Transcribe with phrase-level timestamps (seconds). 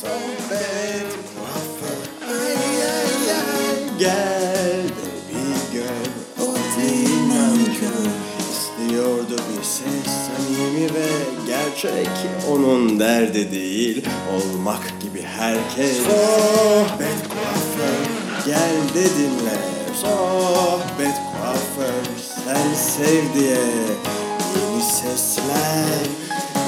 [0.00, 1.10] sohbet
[2.28, 2.56] ay
[3.98, 8.10] Gel de bir gör o değil nankör
[8.50, 10.12] İstiyordu bir ses.
[10.26, 11.08] Samimi ve
[11.46, 12.08] gerçek
[12.52, 14.04] Onun derdi değil.
[14.34, 15.96] Olmak gibi herkes.
[15.96, 18.00] Sohbet kuaför.
[18.46, 19.58] Gel de dinle.
[20.02, 22.02] Sohbet kuaför.
[22.44, 23.56] Sen sev diye
[24.56, 26.00] Yeni sesler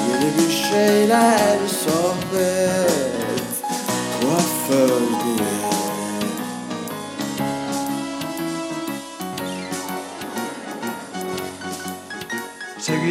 [0.09, 1.57] yeni bir şeyler.
[1.85, 2.52] Sohbet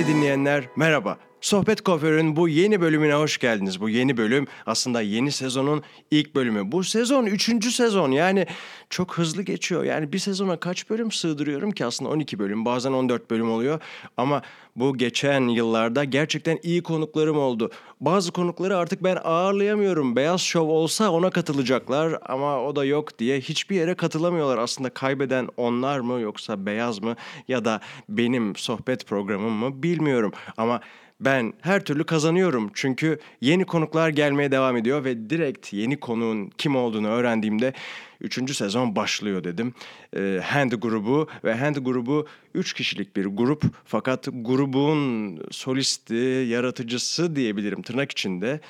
[0.02, 1.18] Sevgili dinleyenler merhaba.
[1.42, 3.80] Sohbet Kuaför'ün bu yeni bölümüne hoş geldiniz.
[3.80, 6.72] Bu yeni bölüm aslında yeni sezonun ilk bölümü.
[6.72, 8.46] Bu sezon üçüncü sezon yani
[8.90, 9.84] çok hızlı geçiyor.
[9.84, 13.80] Yani bir sezona kaç bölüm sığdırıyorum ki aslında 12 bölüm bazen 14 bölüm oluyor.
[14.16, 14.42] Ama
[14.76, 17.70] bu geçen yıllarda gerçekten iyi konuklarım oldu.
[18.00, 20.16] Bazı konukları artık ben ağırlayamıyorum.
[20.16, 24.58] Beyaz Şov olsa ona katılacaklar ama o da yok diye hiçbir yere katılamıyorlar.
[24.58, 27.16] Aslında kaybeden onlar mı yoksa Beyaz mı
[27.48, 30.21] ya da benim sohbet programım mı bilmiyorum.
[30.56, 30.80] Ama
[31.24, 36.76] ben her türlü kazanıyorum çünkü yeni konuklar gelmeye devam ediyor ve direkt yeni konuğun kim
[36.76, 37.72] olduğunu öğrendiğimde
[38.20, 38.56] 3.
[38.56, 39.74] sezon başlıyor dedim.
[40.16, 46.14] Ee, Hand grubu ve Hand grubu 3 kişilik bir grup fakat grubun solisti,
[46.48, 48.60] yaratıcısı diyebilirim tırnak içinde.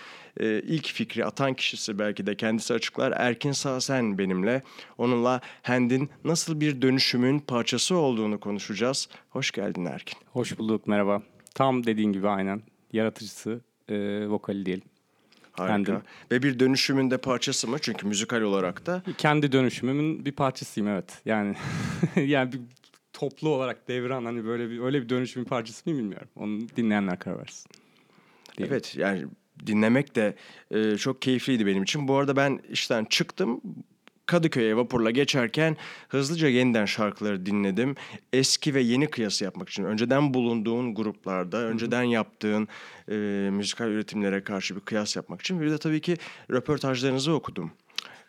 [0.41, 3.13] Ee, ilk fikri atan kişisi belki de kendisi açıklar.
[3.17, 4.63] Erkin Sağsen benimle.
[4.99, 9.09] Onunla Hand'in nasıl bir dönüşümün parçası olduğunu konuşacağız.
[9.31, 10.19] Hoş geldin Erkin.
[10.33, 11.32] Hoş bulduk, merhaba.
[11.55, 12.63] Tam dediğin gibi aynen.
[12.93, 14.85] Yaratıcısı, e, vokali diyelim.
[15.53, 15.75] Harika.
[15.75, 16.03] Kendim.
[16.31, 17.77] Ve bir dönüşümün de parçası mı?
[17.81, 21.21] Çünkü müzikal olarak da Kendi dönüşümümün bir parçasıyım evet.
[21.25, 21.55] Yani
[22.17, 22.61] yani bir
[23.13, 26.29] toplu olarak devran hani böyle bir öyle bir dönüşümün parçası mıyım bilmiyorum.
[26.37, 27.71] Onu dinleyenler karar versin.
[28.59, 28.73] Diyelim.
[28.75, 29.27] evet yani
[29.67, 30.35] dinlemek de
[30.71, 32.09] e, çok keyifliydi benim için.
[32.09, 33.61] Bu arada ben işten çıktım.
[34.27, 35.77] Kadıköy'e vapurla geçerken
[36.09, 37.95] hızlıca yeniden şarkıları dinledim.
[38.33, 39.85] Eski ve yeni kıyası yapmak için.
[39.85, 42.69] Önceden bulunduğun gruplarda, önceden yaptığın
[43.09, 43.15] e,
[43.53, 45.61] müzikal üretimlere karşı bir kıyas yapmak için.
[45.61, 46.17] Bir de tabii ki
[46.51, 47.73] röportajlarınızı okudum.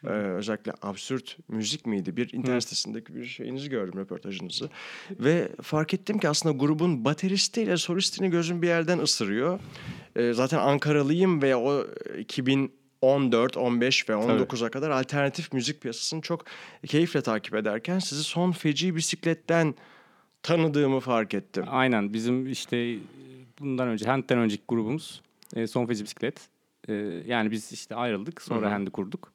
[0.03, 2.17] Ee, özellikle absürt müzik miydi?
[2.17, 4.69] Bir internet sitesindeki bir şeyinizi gördüm röportajınızı.
[5.11, 9.59] Ve fark ettim ki aslında grubun bateristiyle solistini gözüm bir yerden ısırıyor.
[10.15, 11.87] Ee, zaten Ankaralıyım ve o
[13.03, 16.45] 2014, 15 ve 19'a kadar alternatif müzik piyasasını çok
[16.87, 19.75] keyifle takip ederken sizi son feci bisikletten
[20.43, 21.65] tanıdığımı fark ettim.
[21.67, 22.97] Aynen bizim işte e,
[23.59, 25.21] bundan önce Hand'den önceki grubumuz
[25.55, 26.47] e, Son Feci Bisiklet.
[26.87, 26.93] E,
[27.27, 29.31] yani biz işte ayrıldık sonra Hand'i kurduk.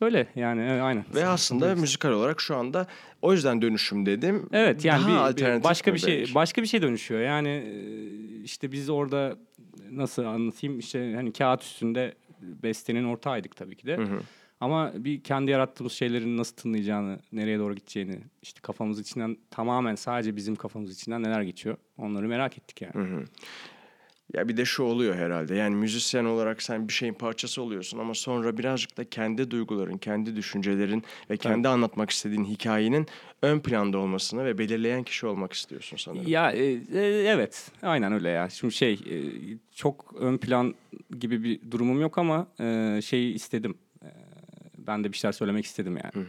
[0.00, 1.04] Öyle yani evet, aynen.
[1.14, 2.86] Ve aslında müzikal olarak şu anda
[3.22, 4.48] o yüzden dönüşüm dedim.
[4.52, 6.34] Evet yani Daha bir- alternatif başka bir şey belki?
[6.34, 7.20] başka bir şey dönüşüyor.
[7.20, 9.36] Yani e, işte biz orada
[9.90, 13.96] nasıl anlatayım işte hani kağıt üstünde bestenin ortağıydık tabii ki de.
[14.60, 20.36] Ama bir kendi yarattığımız şeylerin nasıl tınlayacağını, nereye doğru gideceğini, işte kafamız içinden tamamen sadece
[20.36, 22.92] bizim kafamız içinden neler geçiyor onları merak ettik yani.
[24.34, 25.54] Ya bir de şu oluyor herhalde.
[25.54, 30.36] Yani müzisyen olarak sen bir şeyin parçası oluyorsun ama sonra birazcık da kendi duyguların, kendi
[30.36, 33.06] düşüncelerin ve kendi anlatmak istediğin hikayenin
[33.42, 36.28] ön planda olmasını ve belirleyen kişi olmak istiyorsun sanırım.
[36.28, 38.50] Ya e, e, evet aynen öyle ya.
[38.50, 39.16] Şimdi şey e,
[39.74, 40.74] çok ön plan
[41.18, 43.74] gibi bir durumum yok ama e, şeyi istedim.
[44.02, 44.08] E,
[44.78, 46.26] ben de bir şeyler söylemek istedim yani.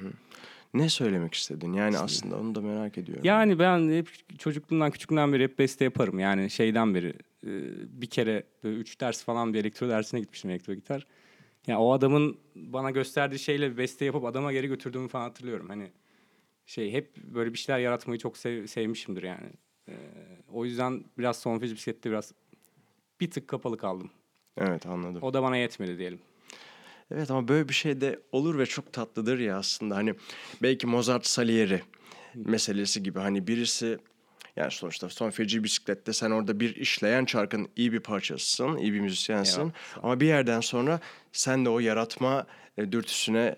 [0.73, 1.73] Ne söylemek istedin?
[1.73, 3.23] Yani aslında onu da merak ediyorum.
[3.25, 6.19] Yani ben hep çocukluğumdan küçüklüğümden beri hep beste yaparım.
[6.19, 7.13] Yani şeyden beri
[7.45, 7.49] e,
[8.01, 11.07] bir kere böyle üç ders falan bir elektro dersine gitmiştim elektro gitar.
[11.67, 15.69] Ya o adamın bana gösterdiği şeyle bir beste yapıp adama geri götürdüğümü falan hatırlıyorum.
[15.69, 15.91] Hani
[16.65, 19.49] şey hep böyle bir şeyler yaratmayı çok sev- sevmişimdir yani.
[19.89, 19.93] E,
[20.53, 22.33] o yüzden biraz son feci bisiklette biraz
[23.21, 24.11] bir tık kapalı kaldım.
[24.57, 25.23] Evet anladım.
[25.23, 26.19] O da bana yetmedi diyelim.
[27.11, 29.95] Evet ama böyle bir şey de olur ve çok tatlıdır ya aslında.
[29.95, 30.15] Hani
[30.61, 31.81] belki Mozart Salieri
[32.35, 33.97] meselesi gibi hani birisi
[34.55, 38.99] yani sonuçta son feci bisiklette sen orada bir işleyen çarkın iyi bir parçasısın, iyi bir
[38.99, 39.59] müzisyensin.
[39.59, 39.73] Eyvallah,
[40.03, 40.99] Ama bir yerden sonra
[41.31, 42.45] sen de o yaratma
[42.77, 43.55] e, dürtüsüne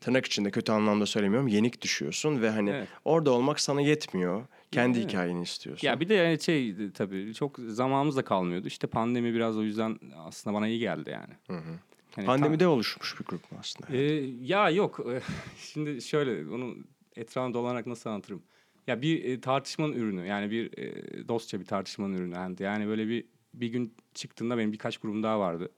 [0.00, 2.88] tırnak içinde kötü anlamda söylemiyorum yenik düşüyorsun ve hani Evet.
[3.04, 4.46] orada olmak sana yetmiyor.
[4.72, 5.08] Kendi Evet.
[5.08, 5.86] hikayeni istiyorsun.
[5.88, 8.66] Ya bir de yani şey tabii çok zamanımız da kalmıyordu.
[8.66, 11.34] İşte pandemi biraz o yüzden aslında bana iyi geldi yani.
[11.48, 13.96] Hani tam- Pandemide oluşmuş bir grup mu aslında?
[13.96, 14.02] Ee,
[14.40, 15.00] ya yok.
[15.72, 16.74] Şimdi şöyle onu
[17.16, 18.42] etrafına dolanarak nasıl anlatırım?
[18.86, 22.34] Ya bir e, tartışmanın ürünü yani bir e, dostça bir tartışmanın ürünü.
[22.34, 23.24] Yani, yani böyle bir
[23.54, 25.68] bir gün çıktığında benim birkaç grubum daha vardı.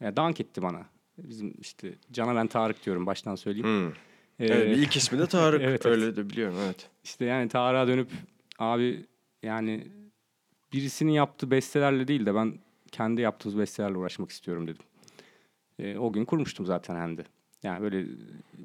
[0.00, 0.86] Ya dank etti bana.
[1.18, 3.66] Bizim işte Cana ben Tarık diyorum baştan söyleyeyim.
[3.66, 3.88] Hmm.
[4.38, 5.62] Ee, Evet, ilk ismi de Tarık.
[5.64, 5.86] Evet, evet.
[5.86, 6.90] Öyle de biliyorum evet.
[7.04, 8.08] İşte yani Tarık'a dönüp
[8.58, 9.06] abi
[9.42, 9.86] yani
[10.72, 12.58] birisinin yaptığı bestelerle değil de ben
[12.92, 14.82] kendi yaptığımız bestelerle uğraşmak istiyorum dedim.
[15.78, 17.24] E, o gün kurmuştum zaten Hand'i.
[17.64, 18.04] Yani böyle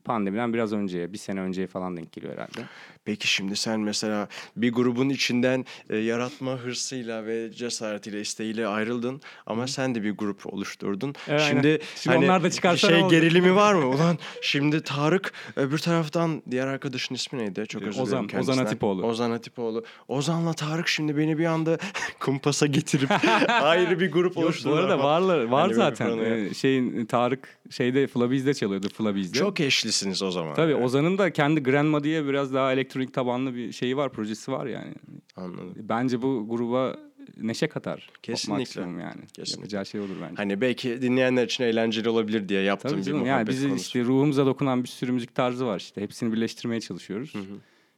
[0.05, 2.61] pandemiden biraz önceye, bir sene önceye falan denk geliyor herhalde.
[3.05, 9.67] Peki şimdi sen mesela bir grubun içinden e, yaratma hırsıyla ve cesaretiyle, isteğiyle ayrıldın ama
[9.67, 11.15] sen de bir grup oluşturdun.
[11.27, 11.51] Evet, aynen.
[11.51, 13.87] şimdi Şimdi onlar da çıkarsa şey gerilimi var mı?
[13.95, 17.65] Ulan şimdi Tarık öbür taraftan diğer arkadaşın ismi neydi?
[17.67, 18.65] Çok özür Ozan, dilerim Ozan kendisinden.
[18.65, 19.03] Atipoğlu.
[19.05, 19.83] Ozan Atipoğlu.
[20.07, 21.77] Ozan'la Tarık şimdi beni bir anda
[22.19, 23.09] kumpasa getirip
[23.49, 24.83] ayrı bir grup Yok, bu oluşturdular.
[24.83, 26.17] arada varlar, var Hani zaten.
[26.17, 29.37] Ee, şeyin Tarık şeyde Flabiz'de çalıyordu Flabiz'de.
[29.37, 30.55] Çok eşlisiniz o zaman.
[30.55, 30.83] Tabii Yani.
[30.83, 34.93] Ozan'ın da kendi Grandma diye biraz daha elektronik tabanlı bir şeyi var, projesi var yani.
[35.35, 35.73] Anladım.
[35.75, 36.97] Bence bu gruba
[37.37, 38.09] neşe katar.
[38.23, 38.81] Kesinlikle.
[38.81, 39.27] Yani.
[39.33, 39.61] Kesinlikle.
[39.61, 40.35] Yapacağı şey olur bence.
[40.35, 43.81] Hani belki dinleyenler için eğlenceli olabilir diye yaptığım Tabii bir canım muhabbet yani bizi konusu.
[43.83, 46.01] işte ruhumuza dokunan bir sürü müzik tarzı var işte.
[46.01, 47.33] Hepsini birleştirmeye çalışıyoruz.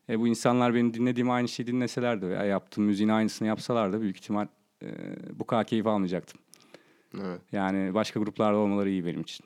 [0.09, 4.01] E, bu insanlar benim dinlediğim aynı şeyi dinleseler de veya yaptığım müziğin aynısını yapsalar da
[4.01, 4.47] büyük ihtimal
[4.83, 4.88] e,
[5.39, 6.39] bu kadar keyif almayacaktım.
[7.15, 7.41] Evet.
[7.51, 9.45] Yani başka gruplarda olmaları iyi benim için.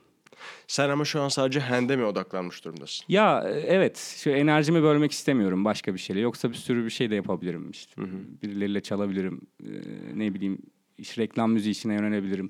[0.67, 3.05] Sen ama şu an sadece hand'e mi odaklanmış durumdasın?
[3.09, 6.19] Ya evet şu enerjimi bölmek istemiyorum başka bir şeyle.
[6.19, 8.01] Yoksa bir sürü bir şey de yapabilirim işte.
[8.43, 9.41] Birileriyle çalabilirim.
[9.63, 9.69] e,
[10.15, 10.57] ne bileyim
[10.97, 12.49] iş reklam müziği işine yönelebilirim.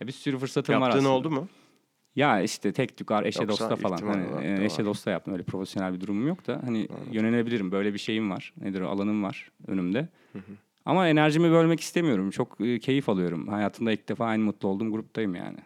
[0.00, 1.12] Ya bir sürü fırsatım var Yaptığın aslında.
[1.14, 1.48] oldu mu?
[2.16, 3.96] Ya işte tek tükar eşe Yoksa dosta falan.
[3.98, 4.84] Hani, e, eşe var.
[4.84, 7.72] dosta yaptım öyle profesyonel bir durumum yok da hani yönelebilirim.
[7.72, 8.52] Böyle bir şeyim var.
[8.60, 10.08] Nedir o alanım var önümde.
[10.84, 12.30] Ama enerjimi bölmek istemiyorum.
[12.30, 13.48] Çok e, keyif alıyorum.
[13.48, 15.58] Hayatımda ilk defa aynı mutlu olduğum gruptayım yani.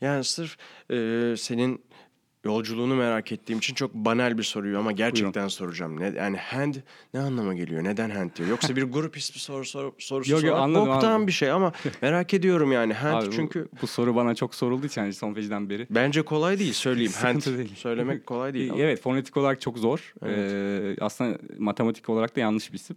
[0.00, 0.56] Yani sırf
[0.90, 1.80] e, senin
[2.44, 6.00] yolculuğunu merak ettiğim için çok banal bir soruyu ama gerçekten soracağım.
[6.00, 6.74] Ne, yani hand
[7.14, 7.84] ne anlama geliyor?
[7.84, 8.48] Neden hand diyor?
[8.48, 11.26] Yoksa bir grup ismi soru, soru, sorusu Yok, yok, sormak anladım, boktan anladım.
[11.26, 12.92] bir şey ama merak ediyorum yani.
[12.92, 15.86] Hand Abi bu- çünkü bu, soru bana çok sorulduğu için hani son fecden beri.
[15.90, 17.12] bence kolay değil söyleyeyim.
[17.16, 17.74] hand değil.
[17.76, 18.70] söylemek kolay değil.
[18.70, 18.80] ama.
[18.82, 20.14] Evet fonetik olarak çok zor.
[20.26, 22.96] Ee, aslında matematik olarak da yanlış bir isim.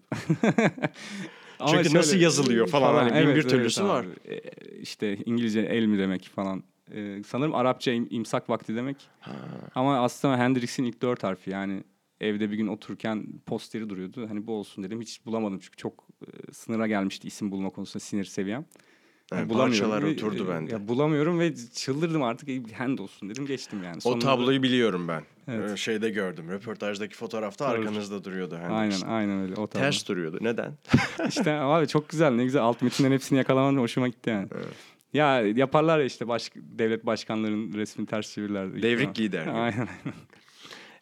[1.60, 4.06] Ama Çünkü nasıl yazılıyor falan, hani bin bir türlüsü var.
[4.30, 4.42] Ee,
[4.82, 6.64] işte İngilizce el mi demek falan.
[6.92, 9.10] Ee, sanırım Arapça im- imsak vakti demek.
[9.76, 11.84] Ama aslında Hendrix'in ilk dört harfi yani
[12.22, 14.30] evde bir gün otururken posteri duruyordu.
[14.30, 15.02] Hani bu olsun dedim.
[15.02, 18.66] Hiç bulamadım çünkü çok e, sınıra gelmişti isim bulma konusunda sinir seviyem.
[19.32, 20.72] Yani parçalar ve, oturdu e, bende.
[20.72, 22.50] Ya bulamıyorum ve çıldırdım artık.
[22.50, 23.98] E, Hand olsun dedim geçtim yani.
[23.98, 25.24] O Sonunda- tabloyu biliyorum ben.
[25.48, 25.72] Evet.
[25.72, 26.50] Ee, Şeyde gördüm.
[26.50, 27.80] Röportajdaki fotoğrafta Tabii.
[27.80, 28.56] arkanızda duruyordu.
[28.56, 29.08] Aynen Hendrix'in.
[29.08, 29.54] aynen öyle.
[29.54, 29.82] O tablo.
[29.84, 30.38] Ters duruyordu.
[30.42, 30.74] Neden?
[31.28, 34.48] İşte abi çok güzel ne güzel alt metinlerin hepsini yakalaman hoşuma gitti yani.
[35.14, 38.82] Ya yaparlar ya işte baş, devlet başkanlarının resmini ters çevirirler.
[38.82, 39.48] Devrik lider.
[39.48, 39.88] Aynen.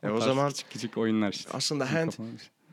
[0.03, 1.49] E, o tarz zaman küçük küçük oyunlar işte.
[1.53, 2.11] aslında hand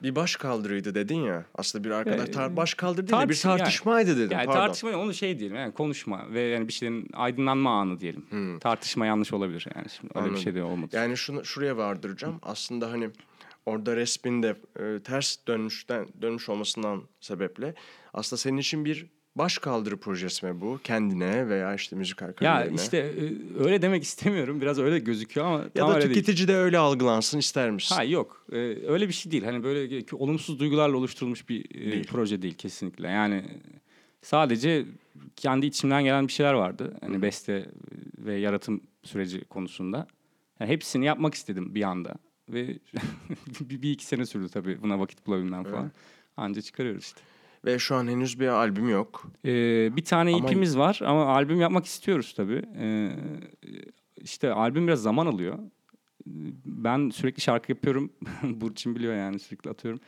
[0.02, 1.44] bir baş kaldırıydı dedin ya.
[1.54, 4.34] Aslında bir arkadaş tar- baş kaldırı değil de bir tartış- yani- tartışmaydı dedin.
[4.34, 4.60] Yani Pardon.
[4.60, 8.58] tartışma onu şey diyelim yani konuşma ve yani bir şeylerin aydınlanma anı diyelim.
[8.58, 10.36] Tartışma yanlış olabilir yani şimdi öyle Anladım.
[10.36, 10.96] bir şey de olmadı.
[10.96, 12.38] Yani şunu şuraya vardıracağım.
[12.42, 13.10] Aslında hani
[13.66, 17.74] orada resmin de e, ters dönmüşten dönmüş olmasından sebeple
[18.14, 19.06] aslında senin için bir
[19.38, 20.80] baş kaldırı projesi mi bu?
[20.84, 22.76] Kendine veya işte müzik ya kariyerine.
[22.76, 23.32] işte e,
[23.64, 24.60] öyle demek istemiyorum.
[24.60, 26.14] Biraz öyle gözüküyor ama ya tam da öyle değil.
[26.14, 27.94] tüketici de öyle algılansın ister misin?
[27.94, 28.46] Ha yok.
[28.52, 28.56] Ee,
[28.86, 29.44] öyle bir şey değil.
[29.44, 32.06] Hani böyle olumsuz duygularla oluşturulmuş bir e, Değil.
[32.06, 33.08] proje değil kesinlikle.
[33.08, 33.44] Yani
[34.22, 34.84] sadece
[35.36, 36.96] kendi içimden gelen bir şeyler vardı.
[37.00, 37.68] Hani beste
[38.18, 40.06] ve yaratım süreci konusunda.
[40.60, 42.14] Yani hepsini yapmak istedim bir anda.
[42.48, 42.66] Ve
[43.60, 45.90] bir, bir iki sene sürdü tabii buna vakit bulabilmem falan.
[46.36, 47.20] Anca çıkarıyoruz işte.
[47.64, 49.26] Ve şu an henüz bir albüm yok.
[49.44, 52.62] Ee, bir tane Ama- ipimiz var ama albüm yapmak istiyoruz tabii.
[52.78, 53.10] Ee,
[54.16, 55.58] işte albüm biraz zaman alıyor.
[56.66, 58.12] Ben sürekli şarkı yapıyorum.
[58.42, 60.00] Burçin biliyor yani sürekli atıyorum.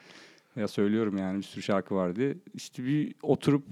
[0.56, 2.34] Ya söylüyorum yani bir sürü şarkı vardı.
[2.54, 3.64] İşte bir oturup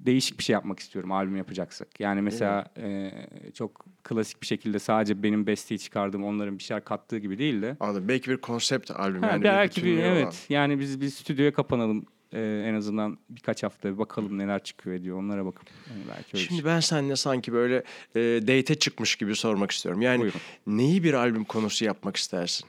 [0.00, 2.00] değişik bir şey yapmak istiyorum albüm yapacaksak.
[2.00, 3.10] Yani mesela e,
[3.54, 7.76] çok klasik bir şekilde sadece benim besteyi çıkardığım onların bir şeyler kattığı gibi değil de.
[7.80, 8.08] Anladım.
[8.08, 9.44] Belki bir konsept albüm Ha, yani.
[9.44, 10.04] belki bir, olan.
[10.04, 14.96] evet yani biz bir stüdyoya kapanalım e, en azından birkaç hafta bir bakalım neler çıkıyor
[14.96, 16.70] ediyor onlara bakıp yani belki öyle Şimdi şey.
[16.70, 17.76] ben seninle sanki böyle
[18.14, 20.02] e, date'e çıkmış gibi sormak istiyorum.
[20.02, 20.40] Yani Buyurun.
[20.66, 22.68] neyi bir albüm konusu yapmak istersin?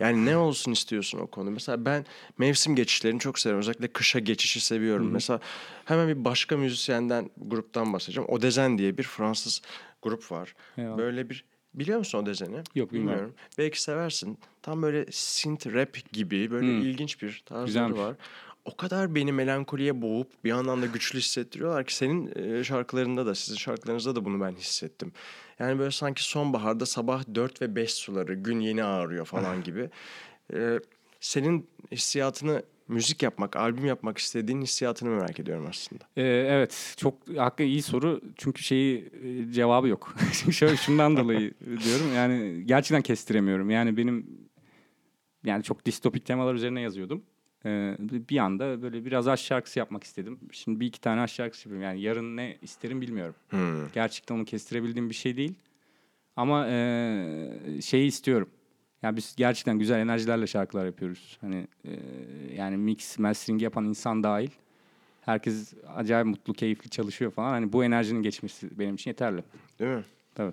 [0.00, 1.50] Yani ne olsun istiyorsun o konu?
[1.50, 2.06] Mesela ben
[2.38, 3.60] mevsim geçişlerini çok seviyorum.
[3.60, 5.10] Özellikle kışa geçişi seviyorum.
[5.10, 5.40] Mesela
[5.84, 8.28] hemen bir başka müzisyenden, gruptan bahsedeceğim.
[8.28, 9.62] Odezen diye bir Fransız
[10.02, 10.54] grup var.
[10.78, 10.98] Eyvallah.
[10.98, 11.44] Böyle bir
[11.74, 12.62] Biliyor musun Odezen'i?
[12.74, 13.34] Yok, bilmiyorum.
[13.58, 14.38] Belki seversin.
[14.62, 17.98] Tam böyle synth rap gibi böyle ilginç bir tarzları Güzelmiş.
[17.98, 18.14] var.
[18.64, 23.56] O kadar beni melankoliye boğup bir yandan da güçlü hissettiriyorlar ki senin şarkılarında da sizin
[23.56, 25.12] şarkılarınızda da bunu ben hissettim.
[25.58, 29.90] Yani böyle sanki sonbaharda sabah 4 ve 5 suları gün yeni ağrıyor falan gibi.
[30.54, 30.80] E,
[31.20, 36.04] senin hissiyatını müzik yapmak, albüm yapmak istediğin hissiyatını merak ediyorum aslında.
[36.16, 39.10] Ee, evet çok hakikaten iyi soru çünkü şeyi
[39.50, 40.14] cevabı yok.
[40.50, 41.54] Şöyle şundan dolayı
[41.84, 43.70] diyorum yani gerçekten kestiremiyorum.
[43.70, 44.26] Yani benim
[45.44, 47.22] yani çok distopik temalar üzerine yazıyordum.
[47.66, 50.38] Ee, bir anda böyle biraz aşk şarkısı yapmak istedim.
[50.52, 51.82] Şimdi bir iki tane aşk şarkısı yapıyorum.
[51.82, 53.34] Yani yarın ne isterim bilmiyorum.
[53.50, 53.88] Hmm.
[53.94, 55.54] Gerçekten onu kestirebildiğim bir şey değil.
[56.36, 58.48] Ama e, şeyi istiyorum.
[59.02, 61.38] Yani biz gerçekten güzel enerjilerle şarkılar yapıyoruz.
[61.40, 61.90] Hani e,
[62.56, 64.50] yani mix, mastering yapan insan dahil.
[65.20, 67.50] Herkes acayip mutlu, keyifli çalışıyor falan.
[67.50, 69.44] Hani bu enerjinin geçmesi benim için yeterli.
[69.78, 70.04] Değil mi?
[70.34, 70.52] Tabii.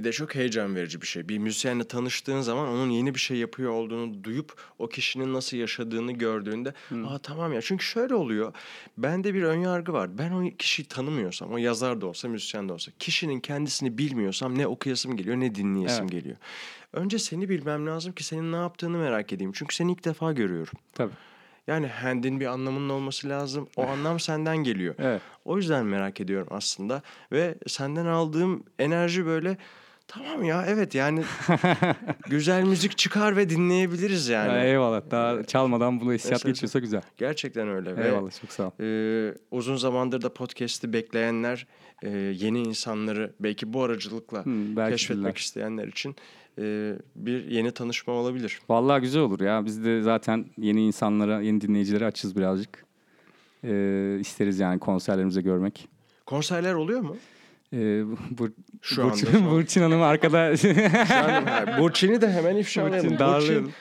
[0.00, 1.28] Bir de çok heyecan verici bir şey.
[1.28, 6.12] Bir müzisyenle tanıştığın zaman onun yeni bir şey yapıyor olduğunu duyup o kişinin nasıl yaşadığını
[6.12, 6.74] gördüğünde
[7.06, 7.60] aa tamam ya.
[7.62, 8.52] Çünkü şöyle oluyor.
[8.98, 10.18] Bende bir ön yargı var.
[10.18, 14.66] Ben o kişiyi tanımıyorsam, o yazar da olsa, müzisyen de olsa, kişinin kendisini bilmiyorsam ne
[14.66, 16.12] okuyasım geliyor ne dinleyesim Evet.
[16.12, 16.36] geliyor.
[16.92, 19.52] Önce seni bilmem lazım ki senin ne yaptığını merak edeyim.
[19.54, 20.74] Çünkü seni ilk defa görüyorum.
[20.94, 21.12] Tabii.
[21.66, 23.68] Yani handin bir anlamının olması lazım.
[23.76, 24.94] O anlam senden geliyor.
[24.98, 25.22] Evet.
[25.44, 27.02] O yüzden merak ediyorum aslında.
[27.32, 29.56] Ve senden aldığım enerji böyle
[30.10, 31.22] tamam ya evet yani
[32.30, 34.48] güzel müzik çıkar ve dinleyebiliriz yani.
[34.52, 35.10] Ya eyvallah.
[35.10, 37.02] Daha çalmadan bunu hissiyat Mesela- geçiyorsa güzel.
[37.16, 37.96] Gerçekten öyle.
[37.96, 38.70] Ve, Eyvallah çok sağ ol.
[38.80, 41.66] e, uzun zamandır da podcast'i bekleyenler,
[42.02, 45.40] e, yeni insanları belki bu aracılıkla Hmm, belki keşfetmek bilirler.
[45.40, 46.16] isteyenler için
[46.58, 48.60] e, bir yeni tanışma olabilir.
[48.68, 49.64] Vallahi güzel olur ya.
[49.66, 52.84] Biz de zaten yeni insanlara, yeni dinleyicilere açız birazcık.
[53.64, 55.88] Ee, isteriz yani konserlerimize görmek.
[56.26, 57.16] Konserler oluyor mu?
[57.72, 58.48] Ee, bu,
[58.82, 59.50] Şu Burçin, anda son.
[59.50, 60.52] Burçin Hanım arkada
[61.78, 63.10] Burçin'i de hemen ifşalayalım.
[63.10, 63.72] Burçin Burçin,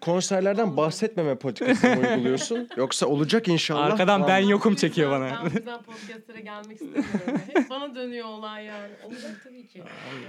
[0.00, 2.68] konserlerden bahsetmeme politikasını uyguluyorsun?
[2.76, 3.84] Yoksa olacak inşallah.
[3.84, 5.40] Arkadan ben yokum çekiyor bana.
[5.44, 7.40] Ben yüzden podcastlere gelmek istemiyorum.
[7.54, 8.92] Hep bana dönüyor olay yani.
[9.04, 9.82] Olacak tabii ki.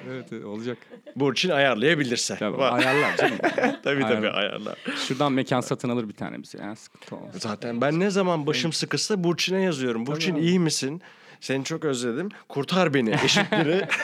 [0.09, 0.77] evet evet, olacak.
[1.15, 2.35] Burçin ayarlayabilirse.
[2.35, 3.37] Tabii, ayarlar canım.
[3.83, 4.33] tabii tabii Ayarlar.
[4.33, 4.77] ayarlar.
[5.07, 6.57] Şuradan mekan satın alır bir tane bize.
[6.57, 7.35] Yani sıkıntı olmaz.
[7.37, 10.05] Zaten ben ne zaman başım sıkışsa Burçin'e yazıyorum.
[10.05, 10.45] Burçin Tabii.
[10.45, 11.01] iyi misin?
[11.41, 12.29] Seni çok özledim.
[12.49, 13.87] Kurtar beni eşitleri.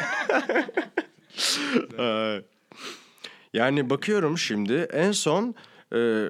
[3.53, 5.55] Yani bakıyorum şimdi en son
[5.95, 6.25] e,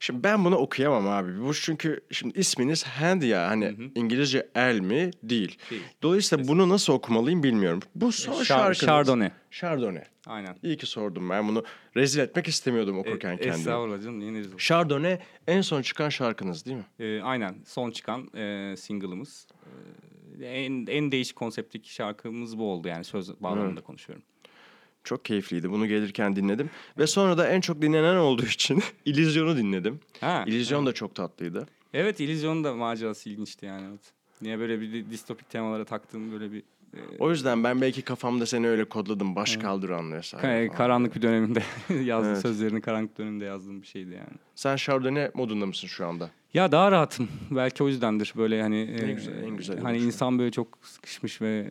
[0.00, 1.40] şimdi ben bunu okuyamam abi.
[1.40, 5.58] Bu çünkü şimdi isminiz Hand ya hani İngilizce el mi değil.
[5.70, 5.82] Değil.
[6.02, 7.80] Dolayısıyla bunu nasıl okumalıyım bilmiyorum.
[7.94, 8.78] Bu son Char- şarkınız.
[8.78, 9.30] Chardonnay.
[9.50, 10.04] Chardonnay.
[10.26, 10.56] Aynen.
[10.62, 11.64] İyi ki sordum ben bunu
[11.96, 13.58] rezil etmek istemiyordum okurken E, kendimi.
[13.58, 14.20] Estağfurullah canım.
[14.20, 14.56] Yeni rezil.
[14.58, 16.84] Chardonnay en son çıkan şarkınız değil mi?
[17.00, 17.54] Ee, aynen.
[17.66, 19.46] Son çıkan e, single'ımız.
[19.52, 20.07] Ee,
[20.42, 24.24] en, en değişik konseptlik şarkımız bu oldu yani söz bağlamında konuşuyorum.
[25.04, 25.70] Çok keyifliydi.
[25.70, 26.70] Bunu gelirken dinledim.
[26.98, 30.00] Ve sonra da en çok dinlenen olduğu için İllüzyon'u dinledim.
[30.20, 31.66] Ha, İllüzyon da çok tatlıydı.
[31.94, 33.86] Evet İllüzyon'un da macerası ilginçti yani.
[33.90, 34.00] Evet.
[34.42, 36.58] Niye böyle bir di- distopik temalara taktığım böyle bir
[36.94, 39.36] e, O yüzden ben belki kafamda seni öyle kodladım.
[39.36, 40.46] Baş kaldıran vesaire.
[40.46, 40.76] ka- falan.
[40.78, 41.62] karanlık bir döneminde
[42.04, 42.42] yazdım Evet.
[42.42, 44.38] sözlerini karanlık döneminde yazdığım bir şeydi yani.
[44.54, 46.30] Sen Chardonnay modunda mısın şu anda?
[46.54, 47.28] Ya daha rahatım.
[47.50, 51.42] Belki o yüzdendir böyle hani Ne e, güzel, en güzeli hani insan böyle çok sıkışmış
[51.42, 51.70] ve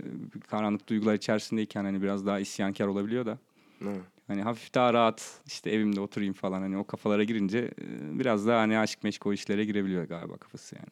[0.49, 3.37] karanlık duygular içerisindeyken hani biraz daha isyankar olabiliyor da.
[3.83, 4.01] Evet.
[4.27, 8.59] Hani hafif daha rahat işte evimde oturayım falan hani o kafalara girince e, biraz daha
[8.59, 10.87] hani aşk meşk o işlere girebiliyor galiba kafası yani.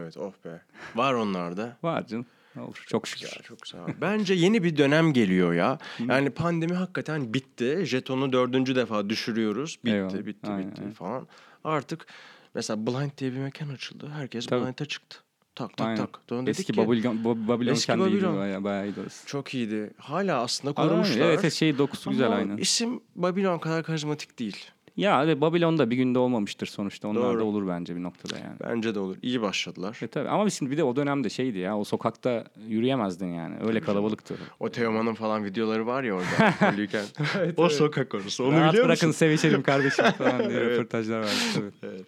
[0.00, 0.60] Evet oh be.
[0.94, 1.76] Var onlarda.
[1.82, 2.26] Var canım.
[2.58, 2.84] Olur.
[2.86, 3.26] Çok şükür.
[3.36, 3.88] Ya çok sağ ol.
[4.00, 5.78] Bence yeni bir dönem geliyor ya.
[6.08, 7.80] Yani pandemi hakikaten bitti.
[7.84, 9.78] Jetonu dördüncü defa düşürüyoruz.
[9.84, 10.26] Bitti, Eyvallah.
[10.26, 10.92] bitti, Aynen, bitti aynen.
[10.92, 11.26] falan.
[11.64, 12.06] Artık
[12.54, 14.08] mesela Blind diye bir mekan açıldı.
[14.14, 14.64] Herkes Tabii.
[14.64, 15.18] Blind'a çıktı.
[15.54, 15.96] Tak tak Aynen.
[16.06, 16.20] tak.
[16.30, 18.36] Dedik Eski ki, Babylon, Babylon Eski kendi Babylon.
[18.36, 19.26] bayağı, bayağı iyiydi orası.
[19.26, 19.90] Çok iyiydi.
[19.98, 21.26] Hala aslında Aynen, korumuşlar.
[21.26, 22.56] Evet evet, şey dokusu güzel Ama aynen.
[22.56, 24.56] isim Babylon kadar karizmatik değil.
[24.96, 27.08] Ya evet Babylon'da bir günde olmamıştır sonuçta.
[27.08, 27.40] Onlar Doğru.
[27.40, 28.56] da olur bence bir noktada yani.
[28.64, 29.16] Bence de olur.
[29.22, 29.98] İyi başladılar.
[30.02, 33.54] E tabii ama şimdi bir de o dönemde şeydi ya o sokakta yürüyemezdin yani.
[33.66, 34.36] Öyle kalabalıktı.
[34.60, 37.04] O Teoman'ın falan videoları var ya orada yürürken.
[37.56, 38.44] o sokak orası.
[38.44, 39.18] Onu Rahat biliyor bırakın musun?
[39.18, 40.70] sevişelim kardeşim falan diye Evet.
[40.78, 42.04] röportajlar vardı tabii.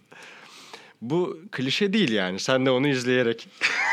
[1.03, 2.39] Bu klişe değil yani.
[2.39, 3.49] Sen de onu izleyerek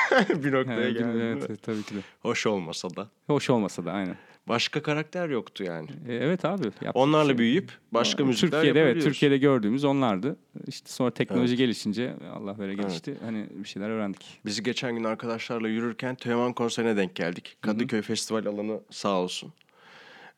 [0.29, 1.19] bir noktaya Evet, geldin.
[1.19, 1.99] evet, evet, tabii ki de.
[2.21, 3.07] Hoş olmasa da.
[3.27, 4.15] Hoş olmasa da aynen.
[4.47, 5.89] Başka karakter yoktu yani.
[6.07, 6.63] E, evet abi.
[6.93, 9.03] Onlarla şey büyüyüp başka müzikler Türkiye'de evet.
[9.03, 10.35] Türkiye'de gördüğümüz onlardı.
[10.67, 13.17] İşte sonra teknoloji gelişince Allah böyle gelişti.
[13.25, 14.39] Hani bir şeyler öğrendik.
[14.45, 17.57] Biz geçen gün arkadaşlarla yürürken Teoman konserine denk geldik.
[17.61, 19.53] Kadıköy Festival alanı sağ olsun.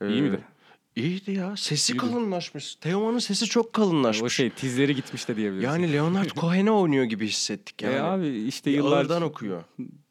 [0.01, 0.40] İyi Ee, miydi?
[0.95, 1.57] İyiydi ya.
[1.57, 1.98] Sesi İyiydi.
[1.98, 2.75] kalınlaşmış.
[2.75, 4.24] Teoman'ın sesi çok kalınlaşmış.
[4.24, 5.63] O şey tizleri gitmiş de diyebiliriz.
[5.63, 7.95] Yani Leonard Cohen'e oynuyor gibi hissettik yani.
[7.95, 9.63] E abi işte Bir yıllar, ağırdan okuyor.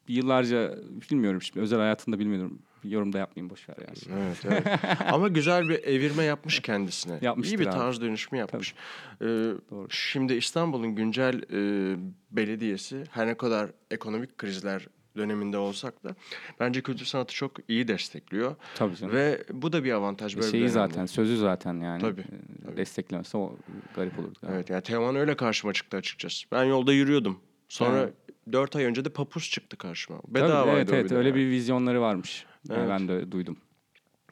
[0.07, 0.75] yıllarca
[1.11, 2.59] bilmiyorum şimdi özel hayatında bilmiyorum.
[2.83, 3.87] Yorum da yapmayayım boş ver ya.
[4.03, 4.15] şimdi.
[4.19, 4.79] Evet, evet.
[5.13, 7.19] Ama güzel bir evirme yapmış kendisine.
[7.21, 7.75] Yapmıştır İyi bir abi.
[7.75, 8.73] tarz dönüşümü yapmış.
[9.21, 9.87] Ee, Doğru.
[9.89, 11.95] şimdi İstanbul'un güncel e,
[12.31, 14.87] belediyesi her ne kadar ekonomik krizler
[15.17, 16.15] döneminde olsak da
[16.59, 18.55] bence kültür sanatı çok iyi destekliyor.
[18.75, 19.15] Tabii canım.
[19.15, 22.01] Ve bu da bir avantaj böyle bir Şeyi zaten sözü zaten yani.
[22.01, 22.77] Tabii, e, tabii.
[22.77, 23.55] Desteklemese o
[23.95, 24.33] garip olurdu.
[24.41, 24.55] galiba.
[24.55, 26.47] Evet yani Teoman öyle karşıma çıktı açıkçası.
[26.51, 27.39] Ben yolda yürüyordum.
[27.69, 28.13] Sonra Evet.
[28.51, 30.21] dört ay önce de Papus çıktı karşıma.
[30.21, 31.39] Tabii, Bedavaydı evet evet öyle yani.
[31.39, 32.45] bir vizyonları varmış.
[32.69, 32.89] Yani Evet.
[32.89, 33.57] ben de duydum.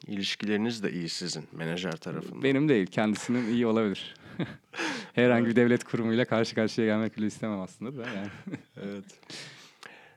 [0.06, 2.42] İlişkileriniz de iyi sizin menajer tarafından.
[2.42, 4.14] Benim değil kendisinin iyi olabilir.
[5.14, 8.28] Herhangi bir devlet kurumuyla karşı karşıya gelmek bile istemem aslında da yani.
[8.82, 9.04] Evet.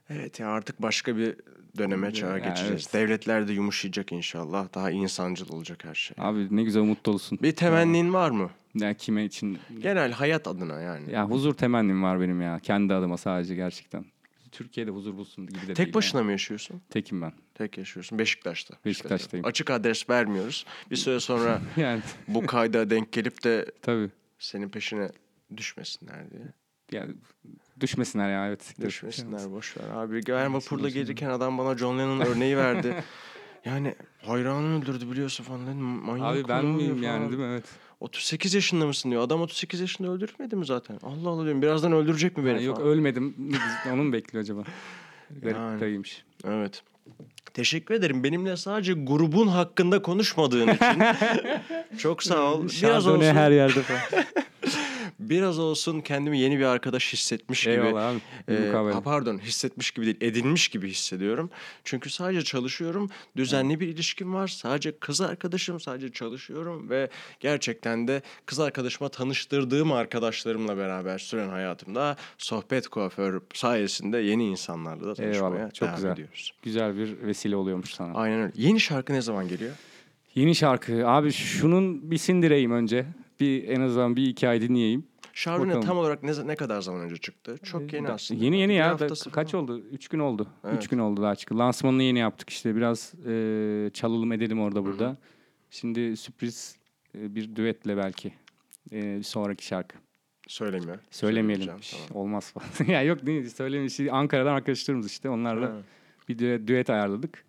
[0.09, 1.35] Evet ya artık başka bir
[1.77, 2.71] döneme çağa Ya, geçeceğiz.
[2.71, 2.93] evet.
[2.93, 4.73] Devletler de yumuşayacak inşallah.
[4.73, 6.15] Daha insancıl olacak her şey.
[6.19, 7.39] Abi ne güzel umut dolusun.
[7.41, 8.49] Bir temennin var mı?
[8.75, 9.59] Ya kime için?
[9.79, 11.11] Genel hayat adına yani.
[11.11, 12.59] Ya huzur temennim var benim ya.
[12.59, 14.05] Kendi adıma sadece gerçekten.
[14.51, 16.25] Türkiye'de huzur bulsun gibi de Tek başına yani.
[16.25, 16.81] mı yaşıyorsun?
[16.89, 17.33] Tekim ben.
[17.53, 18.19] Tek yaşıyorsun.
[18.19, 18.75] Beşiktaş'ta.
[18.85, 19.45] Beşiktaş'tayım.
[19.45, 20.65] Açık adres vermiyoruz.
[20.91, 24.09] Bir süre sonra Yani bu kayda denk gelip de tabii.
[24.39, 25.09] senin peşine
[25.57, 26.43] düşmesinler diye.
[26.93, 27.11] Yani
[27.81, 28.75] düşmesinler ya evet.
[28.81, 30.21] Düşmesinler boş ver abi.
[30.27, 32.95] Ben vapurda gelirken adam bana John Lennon örneği verdi.
[33.65, 33.95] Yani
[34.25, 35.77] hayranını öldürdü biliyorsun falan dedim.
[35.77, 37.03] Manyak Abi ben miyim falan.
[37.07, 37.47] yani değil mi?
[37.51, 37.63] Evet.
[37.99, 39.21] 38 yaşında mısın diyor.
[39.23, 40.99] Adam 38 yaşında öldürmedi mi zaten?
[41.03, 41.61] Allah Allah diyorum.
[41.61, 42.89] Birazdan öldürecek mi beni Yani yok falan.
[42.89, 43.35] ölmedim.
[43.93, 44.63] Onu mu bekliyor acaba?
[45.41, 45.75] Garip Yani.
[45.75, 46.23] bir dayıymış.
[46.47, 46.83] Evet.
[47.53, 48.23] Teşekkür ederim.
[48.23, 51.03] Benimle sadece grubun hakkında konuşmadığın için.
[51.97, 52.61] Çok sağ ol.
[52.63, 54.23] Biraz Chardonnay olsun, her yerde falan.
[55.29, 57.73] Biraz olsun kendimi yeni bir arkadaş hissetmiş gibi.
[57.73, 58.91] Eyvallah abi.
[58.93, 61.49] Ha, pardon hissetmiş gibi değil edinmiş gibi hissediyorum.
[61.83, 63.09] Çünkü sadece çalışıyorum.
[63.37, 64.47] Düzenli bir ilişkim var.
[64.47, 72.17] Sadece kız arkadaşım sadece çalışıyorum ve gerçekten de kız arkadaşıma tanıştırdığım arkadaşlarımla beraber süren hayatımda
[72.37, 76.11] sohbet kuaför sayesinde yeni insanlarla da tanışmaya Eyvallah, çok devam güzel.
[76.11, 76.53] ediyoruz.
[76.63, 78.13] Güzel bir vesile oluyormuş sana.
[78.13, 78.51] Aynen öyle.
[78.55, 79.71] Yeni şarkı ne zaman geliyor?
[80.35, 81.07] Yeni şarkı.
[81.07, 83.05] Abi şunun bir sindireyim önce.
[83.39, 85.03] Bir en azından bir iki ay dinleyeyim.
[85.47, 85.81] Bakalım.
[85.81, 87.57] tam olarak ne, ne kadar zaman önce çıktı?
[87.63, 88.43] Çok yeni Da- aslında.
[88.45, 88.85] Yeni yeni Bir ya.
[88.85, 89.79] Da- haftası kaç oldu?
[89.79, 90.47] Üç gün oldu.
[90.63, 90.77] Evet.
[90.77, 91.57] Üç gün oldu daha çıktı.
[91.57, 92.75] Lansmanını yeni yaptık işte.
[92.75, 95.17] Biraz e, çalalım edelim orada burada.
[95.69, 96.77] Şimdi sürpriz
[97.17, 98.33] e, bir düetle belki.
[98.91, 99.97] E, sonraki şarkı.
[100.47, 100.99] Söylemiyor.
[101.11, 101.83] Söylemeyelim.
[101.83, 102.91] Şş, Olmaz falan.
[102.91, 103.49] ya yok değil.
[103.49, 103.89] Söylemeyelim.
[103.89, 105.29] Şimdi Ankara'dan arkadaşlarımız işte.
[105.29, 105.75] Onlarla Ha.
[106.29, 107.45] bir düet, düet ayarladık.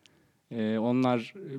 [0.51, 1.53] E, onlar e,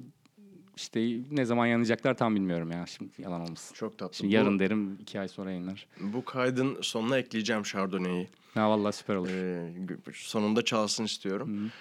[0.75, 2.85] işte ne zaman yanacaklar tam bilmiyorum ya.
[2.85, 3.75] Şimdi yalan olmasın.
[3.75, 4.15] Çok tatlı.
[4.17, 5.87] Şimdi Bu- yarın derim iki ay sonra yayınlar.
[5.99, 8.27] Bu kaydın sonuna ekleyeceğim Chardonnay'i.
[8.53, 9.29] Ha vallahi süper olur.
[9.29, 9.73] Ee,
[10.13, 11.71] sonunda çalsın istiyorum.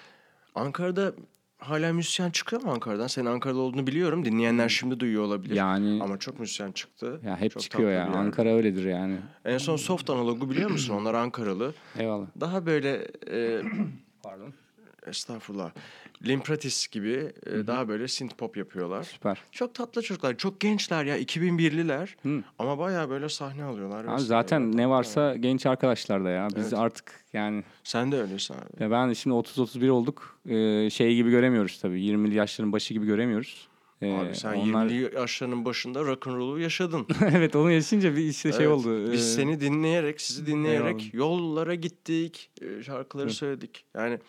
[0.55, 1.13] Ankara'da
[1.57, 3.07] hala müzisyen çıkıyor mu Ankara'dan?
[3.07, 4.25] Senin Ankara'da olduğunu biliyorum.
[4.25, 5.55] Dinleyenler şimdi duyuyor olabilir.
[5.55, 7.19] Yani Ama çok müzisyen çıktı.
[7.25, 8.05] ya hep Çok çıkıyor ya.
[8.05, 9.17] Ankara öyledir yani.
[9.45, 10.93] En son Soft Analog'u biliyor musun?
[10.99, 11.73] Onlar Ankaralı.
[11.99, 12.27] Eyvallah.
[12.39, 13.61] Daha böyle e,
[14.23, 14.53] Pardon.
[15.07, 15.71] Estağfurullah.
[16.27, 19.03] Limpratis gibi e, daha böyle synth pop yapıyorlar.
[19.03, 19.37] Süper.
[19.51, 20.37] Çok tatlı çocuklar.
[20.37, 21.19] Çok gençler ya.
[21.19, 22.09] 2001'liler.
[22.23, 22.43] Hı.
[22.59, 24.05] Ama bayağı böyle sahne alıyorlar.
[24.05, 26.47] Abi zaten ne varsa genç arkadaşlar da ya.
[26.55, 26.73] Biz Evet.
[26.73, 28.83] artık yani Sen de öylesin abi.
[28.83, 30.39] ya ben şimdi 30-31 olduk.
[30.49, 32.01] Ee, şey gibi göremiyoruz tabii.
[32.01, 33.67] 20'li yaşların başı gibi göremiyoruz.
[34.01, 34.85] Ee, Abi sen onlar...
[34.85, 37.07] 20'li yaşlarının başında rock'n'roll'u yaşadın.
[37.31, 39.11] evet onu yaşayınca bir işte şey Evet, oldu.
[39.11, 41.13] Biz Ee, seni dinleyerek, sizi dinleyerek Eyvallah.
[41.13, 43.33] yollara gittik, e, şarkıları Hı.
[43.33, 43.85] söyledik.
[43.95, 44.19] Yani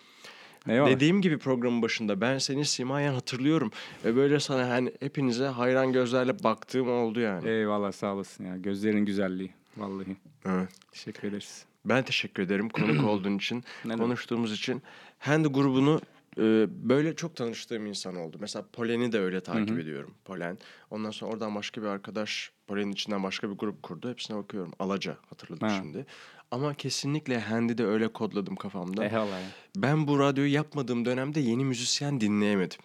[0.69, 0.91] eyvallah.
[0.91, 3.71] dediğim gibi programın başında ben seni simayen hatırlıyorum.
[4.05, 7.49] Ve böyle sana hani hepinize hayran gözlerle baktığım oldu yani.
[7.49, 8.57] Eyvallah sağ olasın ya.
[8.57, 9.51] Gözlerin güzelliği.
[9.77, 10.17] Vallahi.
[10.47, 10.69] Evet.
[10.93, 11.65] Teşekkür ederiz.
[11.85, 13.99] Ben teşekkür ederim konuk olduğun için, Ne demek.
[13.99, 14.83] konuştuğumuz için.
[15.19, 16.01] Hand grubunu
[16.39, 18.37] e, böyle çok tanıştığım insan oldu.
[18.41, 20.15] Mesela Polen'i de öyle takip ediyorum.
[20.25, 20.59] Polen.
[20.91, 24.11] Ondan sonra oradan başka bir arkadaş Polen'in içinden başka bir grup kurdu.
[24.11, 24.73] Hepsine bakıyorum.
[24.79, 25.75] Alaca hatırladım Ha.
[25.83, 26.07] şimdi.
[26.51, 29.05] Ama kesinlikle Hand'i de öyle kodladım kafamda.
[29.05, 29.41] Eyvallah.
[29.77, 32.79] Ben bu radyoyu yapmadığım dönemde yeni müzisyen dinleyemedim.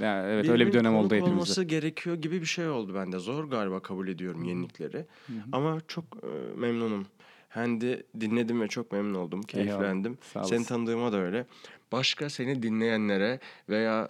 [0.00, 0.26] ya.
[0.28, 1.34] Evet öyle bir Birinin dönem oldu hepimizde.
[1.34, 3.18] olması gerekiyor gibi bir şey oldu bende.
[3.18, 5.06] Zor galiba kabul ediyorum yenilikleri.
[5.52, 7.06] Ama çok e, memnunum.
[7.48, 9.42] Hand'i dinledim ve çok memnun oldum.
[9.42, 10.18] Keyiflendim.
[10.44, 11.46] Seni tanıdığıma da öyle.
[11.92, 14.08] Başka seni dinleyenlere veya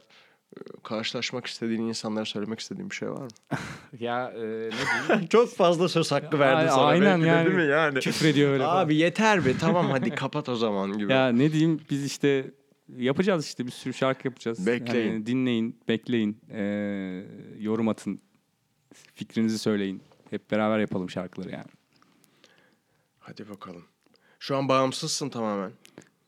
[0.82, 3.28] karşılaşmak istediğin insanlara söylemek istediğin bir şey var mı?
[4.00, 5.26] Ya e, ne diyeyim?
[5.30, 7.66] çok fazla söz hakkı Ay- aynen yani.
[7.66, 8.00] yani?
[8.00, 8.84] Küfrediyor öyle falan.
[8.84, 11.12] Abi yeter be tamam hadi kapat o zaman gibi.
[11.12, 12.50] Ya ne diyeyim biz işte
[12.96, 14.66] yapacağız işte bir sürü şarkı yapacağız.
[14.66, 15.12] Bekleyin.
[15.12, 17.24] Yani dinleyin, bekleyin, ee,
[17.58, 18.20] yorum atın,
[19.14, 20.02] fikrinizi söyleyin.
[20.30, 21.70] Hep beraber yapalım şarkıları yani.
[23.18, 23.84] Hadi bakalım.
[24.38, 25.72] Şu an bağımsızsın tamamen.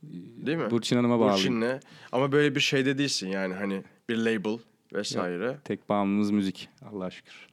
[0.02, 0.70] Değil mi?
[0.70, 1.32] Burçin Hanım'a bağlı.
[1.32, 1.80] Burçin'le.
[2.12, 4.58] Ama böyle bir şeyde değilsin yani hani bir label
[4.92, 5.58] vesaire.
[5.64, 6.68] Tek bağımlımız müzik.
[6.92, 7.50] Allah'a şükür.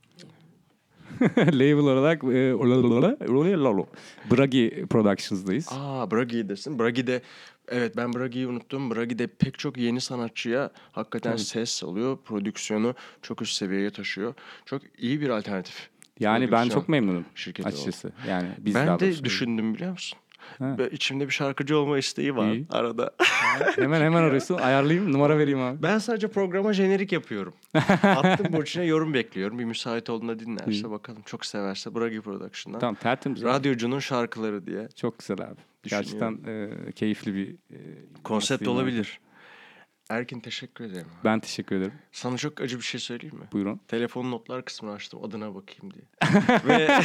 [1.37, 2.53] Label olarak e,
[4.31, 5.67] Bragi Productions'dayız.
[5.71, 6.79] Aa Bragi'desin.
[6.79, 7.21] Bragi'de
[7.67, 8.95] evet ben Bragi'yi unuttum.
[8.95, 11.41] Bragi'de pek çok yeni sanatçıya hakikaten Tabii.
[11.41, 12.17] ses alıyor.
[12.25, 14.33] Prodüksiyonu çok üst seviyeye taşıyor.
[14.65, 15.89] Çok iyi bir alternatif.
[16.19, 18.11] Yani ben çok memnunum şirketi açıkçası.
[18.27, 20.19] Yani biz ben de düşündüm biliyor musun?
[20.59, 20.75] Ha.
[20.91, 22.65] İçimde bir şarkıcı olma isteği var İyi.
[22.69, 23.11] arada.
[23.75, 24.55] hemen hemen arıyorsun.
[24.57, 25.83] Ayarlayayım, numara vereyim abi.
[25.83, 27.53] Ben sadece programa jenerik yapıyorum.
[28.03, 29.59] Attım Burçin'e yorum bekliyorum.
[29.59, 31.21] Bir müsait olduğunda dinlerse bakalım.
[31.25, 32.79] Çok severse Bragi Production'dan.
[32.79, 33.43] Tamam tertemiz.
[33.43, 34.87] Radyocunun şarkıları diye.
[34.95, 35.59] Çok güzel abi.
[35.83, 37.77] Gerçekten e, keyifli bir e,
[38.23, 39.19] Konsept olabilir.
[40.09, 41.07] Erkin teşekkür ederim.
[41.25, 41.93] Ben teşekkür ederim.
[42.11, 43.45] Sana çok acı bir şey söyleyeyim mi?
[43.51, 43.79] Buyurun.
[43.87, 46.03] Telefonun notlar kısmını açtım adına bakayım diye.
[46.67, 46.99] Ve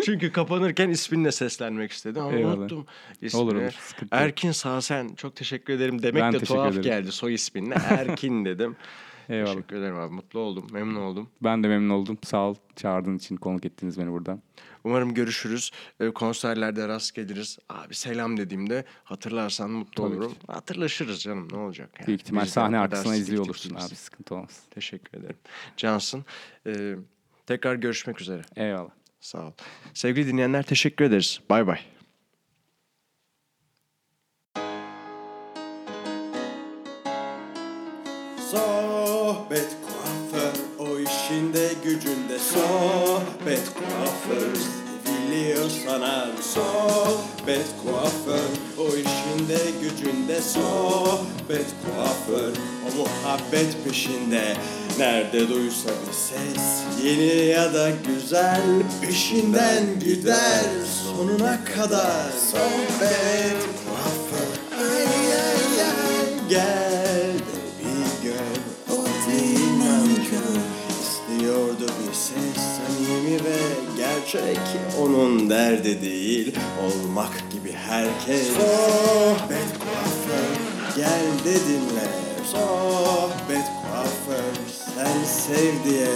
[0.04, 2.56] çünkü kapanırken isminle seslenmek istedim ama Eyvallah.
[2.58, 2.86] unuttum
[3.22, 3.42] ismini.
[3.42, 3.70] Olur olur.
[3.80, 4.16] Sıkıntı.
[4.16, 6.82] Erkin Sağsen çok teşekkür ederim demek Ben de tuhaf ederim.
[6.82, 7.74] geldi soy isminle.
[7.88, 8.76] Erkin dedim.
[9.28, 9.54] Eyvallah.
[9.54, 11.28] Teşekkür ederim abi mutlu oldum memnun oldum.
[11.42, 12.18] Ben de memnun oldum.
[12.24, 14.42] Sağ ol çağırdığın için, konuk ettiniz beni buradan.
[14.84, 15.70] Umarım görüşürüz.
[16.00, 17.58] Ee, konserlerde rast geliriz.
[17.68, 20.32] Abi selam dediğimde hatırlarsan mutlu Tabii olurum.
[20.46, 22.06] Hatırlaşırız canım ne olacak yani.
[22.06, 23.94] Büyük ihtimal Biz sahne arkasına izliyor olursun abi.
[23.94, 24.62] Sıkıntı olmaz.
[24.70, 25.36] Teşekkür ederim.
[25.76, 26.24] Cansın.
[26.66, 26.94] Ee,
[27.46, 28.42] tekrar görüşmek üzere.
[28.56, 28.90] Eyvallah.
[29.20, 29.52] Sağ ol.
[29.94, 31.40] Sevgili dinleyenler teşekkür ederiz.
[31.50, 31.93] Bay bay.
[42.52, 50.40] Sohbet kuaför seviliyor sanar Sohbet kuaför o işinde gücünde.
[50.40, 52.52] Sohbet kuaför
[52.86, 54.56] o muhabbet peşinde.
[54.98, 56.64] Nerede duysa bir ses
[57.04, 60.64] yeni ya da güzel Peşinden gider
[61.04, 62.30] sonuna kadar.
[62.52, 66.93] Sohbet kuaför ay ay ay Gel
[74.34, 74.58] Çek
[75.00, 76.54] onun derdi değil.
[76.84, 78.46] Olmak gibi herkes.
[78.46, 80.50] Sohbet kuaför.
[80.96, 82.08] Gel de dinle
[82.52, 84.54] Sohbet kuaför.
[84.94, 86.06] Sen sev diye.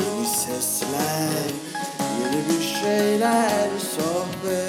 [0.00, 1.50] Yeni sesler
[2.20, 3.68] yeni bir şeyler.
[3.96, 4.67] Sohbet